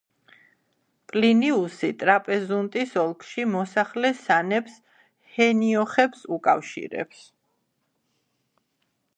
[1.11, 4.81] პლინიუსი ტრაპეზუნტის ოლქში მოსახლე სანებს
[5.37, 7.25] ჰენიოხებს უკავშირებს.